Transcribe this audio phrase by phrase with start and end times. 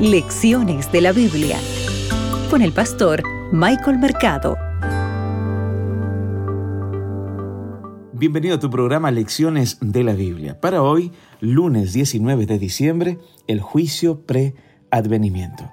[0.00, 1.58] Lecciones de la Biblia
[2.50, 4.58] con el pastor Michael Mercado.
[8.12, 10.60] Bienvenido a tu programa Lecciones de la Biblia.
[10.60, 15.64] Para hoy, lunes 19 de diciembre, el juicio pre-advenimiento.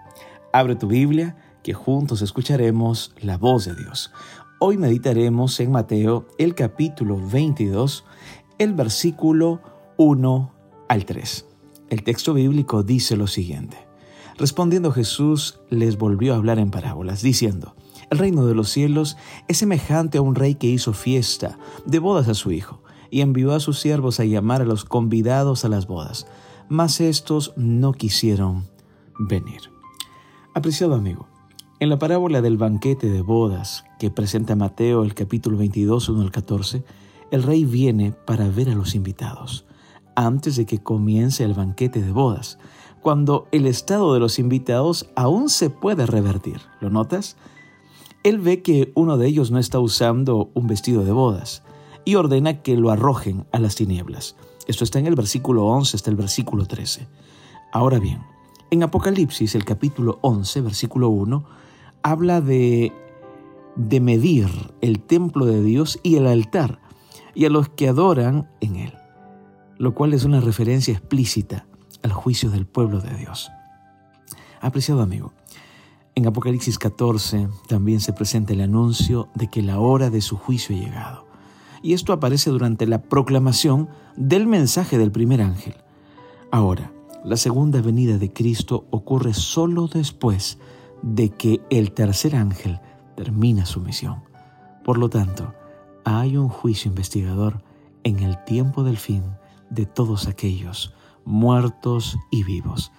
[0.54, 4.14] Abre tu Biblia, que juntos escucharemos la voz de Dios.
[4.60, 8.06] Hoy meditaremos en Mateo el capítulo 22,
[8.58, 9.60] el versículo
[9.98, 10.54] 1
[10.88, 11.46] al 3.
[11.90, 13.93] El texto bíblico dice lo siguiente.
[14.38, 17.76] Respondiendo Jesús les volvió a hablar en parábolas, diciendo,
[18.10, 22.28] El reino de los cielos es semejante a un rey que hizo fiesta de bodas
[22.28, 25.86] a su hijo, y envió a sus siervos a llamar a los convidados a las
[25.86, 26.26] bodas,
[26.68, 28.64] mas estos no quisieron
[29.20, 29.62] venir.
[30.56, 31.28] Apreciado amigo,
[31.80, 36.32] en la parábola del banquete de bodas que presenta Mateo el capítulo 22, 1 al
[36.32, 36.84] 14,
[37.30, 39.66] el rey viene para ver a los invitados
[40.16, 42.58] antes de que comience el banquete de bodas,
[43.04, 46.62] cuando el estado de los invitados aún se puede revertir.
[46.82, 47.38] ¿Lo notas?
[48.24, 51.62] Él ve que uno de ellos no está usando un vestido de bodas
[52.06, 54.36] y ordena que lo arrojen a las tinieblas.
[54.66, 57.08] Esto está en el versículo 11 hasta el versículo 13.
[57.72, 58.24] Ahora bien,
[58.72, 61.46] en Apocalipsis, el capítulo 11, versículo 1,
[62.02, 62.92] habla de,
[63.76, 64.48] de medir
[64.82, 66.80] el templo de Dios y el altar
[67.36, 68.94] y a los que adoran en él
[69.78, 71.66] lo cual es una referencia explícita
[72.04, 73.52] al juicio del pueblo de Dios.
[74.62, 75.34] Apreciado amigo,
[76.16, 80.76] en Apocalipsis 14 también se presenta el anuncio de que la hora de su juicio
[80.76, 81.26] ha llegado.
[81.82, 85.76] Y esto aparece durante la proclamación del mensaje del primer ángel.
[86.52, 86.92] Ahora,
[87.26, 90.60] la segunda venida de Cristo ocurre solo después
[91.02, 92.80] de que el tercer ángel
[93.16, 94.24] termina su misión.
[94.86, 95.54] Por lo tanto,
[96.06, 97.64] hay un juicio investigador
[98.04, 99.24] en el tiempo del fin
[99.70, 100.94] de todos aquellos
[101.26, 102.92] muertos y vivos,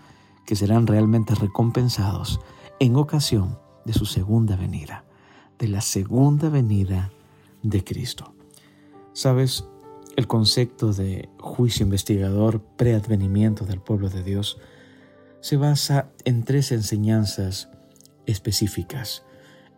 [0.47, 2.41] que serán realmente recompensados
[2.81, 5.05] en ocasión de su segunda venida,
[5.59, 7.11] de la segunda venida
[7.63, 8.35] de Cristo.
[9.13, 9.67] ¿Sabes?
[10.17, 14.59] El concepto de juicio investigador, preadvenimiento del pueblo de Dios,
[15.41, 17.69] se basa en tres enseñanzas
[18.27, 19.25] específicas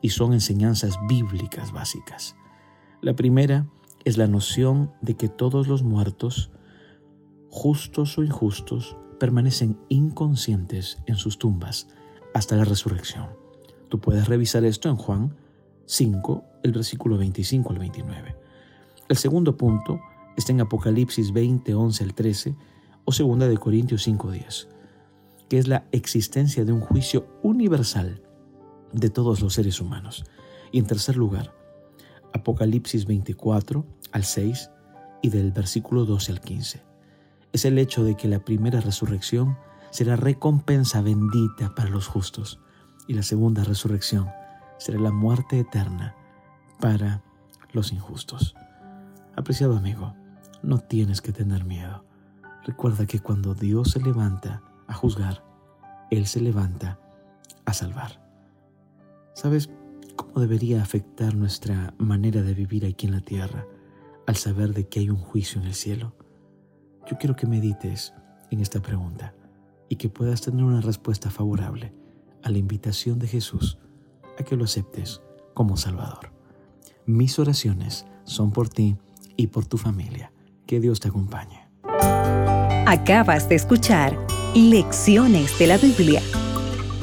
[0.00, 2.37] y son enseñanzas bíblicas básicas.
[3.00, 3.66] La primera
[4.04, 6.50] es la noción de que todos los muertos
[7.56, 11.89] justos o injustos, permanecen inconscientes en sus tumbas
[12.34, 13.28] hasta la resurrección.
[13.89, 15.34] Tú puedes revisar esto en Juan
[15.87, 18.37] 5, el versículo 25 al 29.
[19.09, 19.99] El segundo punto
[20.37, 22.55] está en Apocalipsis 20, 11 al 13
[23.06, 24.69] o 2 de Corintios 5, 10,
[25.49, 28.21] que es la existencia de un juicio universal
[28.93, 30.27] de todos los seres humanos.
[30.73, 31.55] Y en tercer lugar,
[32.34, 34.71] Apocalipsis 24 al 6
[35.23, 36.85] y del versículo 12 al 15
[37.56, 39.56] es el hecho de que la primera resurrección
[39.91, 42.61] será recompensa bendita para los justos
[43.09, 44.28] y la segunda resurrección
[44.78, 46.15] será la muerte eterna
[46.81, 47.22] para
[47.72, 48.55] los injustos.
[49.37, 50.15] Apreciado amigo,
[50.62, 52.05] no tienes que tener miedo.
[52.62, 55.43] Recuerda que cuando Dios se levanta a juzgar,
[56.11, 57.00] Él se levanta
[57.65, 58.23] a salvar.
[59.33, 59.71] ¿Sabes
[60.15, 63.65] cómo debería afectar nuestra manera de vivir aquí en la tierra
[64.27, 66.12] al saber de que hay un juicio en el cielo?
[67.09, 68.12] Yo quiero que medites
[68.50, 69.34] en esta pregunta
[69.89, 71.93] y que puedas tener una respuesta favorable
[72.43, 73.78] a la invitación de Jesús
[74.39, 75.22] a que lo aceptes
[75.55, 76.33] como Salvador.
[77.06, 78.97] Mis oraciones son por ti
[79.37, 80.33] y por tu familia.
[80.67, 81.69] Que Dios te acompañe.
[82.87, 84.19] Acabas de escuchar
[84.55, 86.23] Lecciones de la Biblia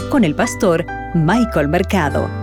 [0.10, 2.43] con el pastor Michael Mercado.